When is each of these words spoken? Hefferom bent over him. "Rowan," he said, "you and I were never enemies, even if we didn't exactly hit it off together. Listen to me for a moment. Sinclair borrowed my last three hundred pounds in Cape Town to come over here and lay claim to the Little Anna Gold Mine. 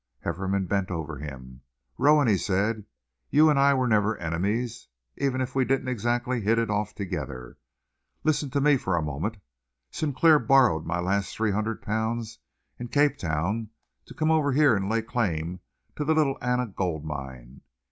Hefferom 0.25 0.65
bent 0.65 0.89
over 0.89 1.17
him. 1.19 1.61
"Rowan," 1.99 2.27
he 2.27 2.35
said, 2.35 2.85
"you 3.29 3.51
and 3.51 3.59
I 3.59 3.75
were 3.75 3.87
never 3.87 4.17
enemies, 4.17 4.87
even 5.15 5.41
if 5.41 5.53
we 5.53 5.63
didn't 5.63 5.89
exactly 5.89 6.41
hit 6.41 6.57
it 6.57 6.71
off 6.71 6.95
together. 6.95 7.59
Listen 8.23 8.49
to 8.49 8.59
me 8.61 8.77
for 8.77 8.95
a 8.97 9.01
moment. 9.03 9.37
Sinclair 9.91 10.39
borrowed 10.39 10.87
my 10.87 10.99
last 10.99 11.35
three 11.35 11.51
hundred 11.51 11.83
pounds 11.83 12.39
in 12.79 12.87
Cape 12.87 13.15
Town 13.15 13.69
to 14.07 14.15
come 14.15 14.31
over 14.31 14.53
here 14.53 14.75
and 14.75 14.89
lay 14.89 15.03
claim 15.03 15.59
to 15.97 16.03
the 16.03 16.15
Little 16.15 16.39
Anna 16.41 16.65
Gold 16.65 17.05
Mine. 17.05 17.61